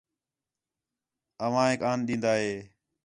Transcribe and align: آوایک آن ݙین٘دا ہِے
آوایک 1.45 1.79
آن 1.89 1.99
ݙین٘دا 2.07 2.33
ہِے 2.41 2.51